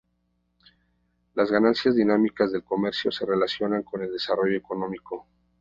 Las 1.35 1.51
ganancias 1.51 1.95
dinámicas 1.95 2.51
del 2.51 2.63
comercio 2.63 3.11
se 3.11 3.23
relacionan 3.23 3.83
con 3.83 4.01
el 4.01 4.11
desarrollo 4.11 4.57
económico. 4.57 5.27